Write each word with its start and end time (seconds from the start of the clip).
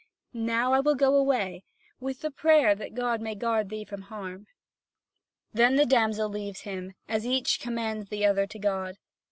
Now 0.33 0.73
I 0.73 0.79
will 0.79 0.95
go 0.95 1.15
away, 1.15 1.63
with 1.99 2.21
the 2.21 2.31
prayer 2.31 2.73
that 2.73 2.95
God 2.95 3.21
may 3.21 3.35
guard 3.35 3.69
thee 3.69 3.85
from 3.85 4.01
harm." 4.01 4.47
Then 5.53 5.75
the 5.75 5.85
damsel 5.85 6.27
leaves 6.27 6.61
him, 6.61 6.95
as 7.07 7.23
each 7.27 7.59
commends 7.59 8.09
the 8.09 8.25
other 8.25 8.47
to 8.47 8.57
God. 8.57 8.95